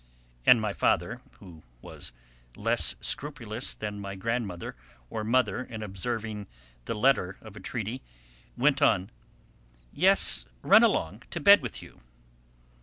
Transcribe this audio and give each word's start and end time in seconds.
And 0.47 0.59
my 0.59 0.73
father, 0.73 1.21
who 1.33 1.61
was 1.79 2.11
less 2.57 2.95
scrupulous 3.01 3.75
than 3.75 3.99
my 3.99 4.15
grandmother 4.15 4.75
or 5.11 5.23
mother 5.23 5.61
in 5.63 5.83
observing 5.83 6.47
the 6.85 6.95
letter 6.95 7.37
of 7.39 7.55
a 7.55 7.59
treaty, 7.59 8.01
went 8.57 8.81
on: 8.81 9.11
"Yes, 9.93 10.45
run 10.63 10.81
along; 10.81 11.21
to 11.29 11.39
bed 11.39 11.61
with 11.61 11.83
you." 11.83 11.99